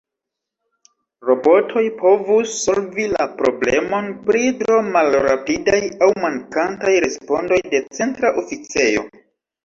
[1.29, 9.05] Robotoj povus solvi la problemon pri tro malrapidaj aŭ mankantaj respondoj de Centra Oficejo.